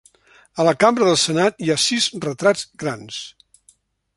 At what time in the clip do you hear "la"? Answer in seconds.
0.67-0.71